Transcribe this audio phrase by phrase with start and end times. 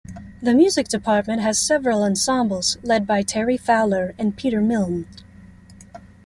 [0.41, 5.05] The music department has several ensembles led by Teri Fowler, and Peter Milne.